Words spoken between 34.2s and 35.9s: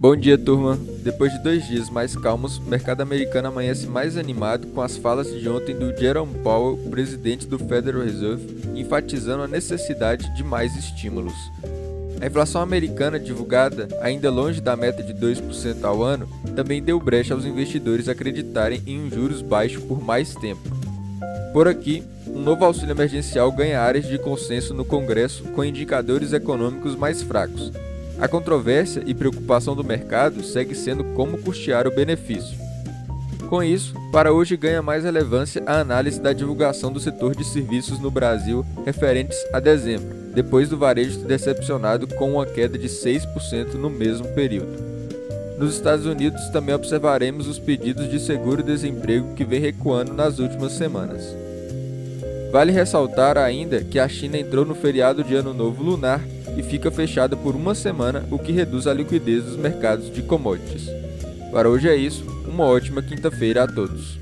hoje ganha mais relevância a